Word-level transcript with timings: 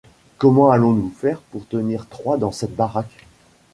Comment 0.39 0.71
allons-nous 0.71 1.11
faire 1.11 1.39
pour 1.39 1.67
tenir 1.67 2.07
trois 2.09 2.35
dans 2.35 2.51
cette 2.51 2.73
baraque? 2.75 3.23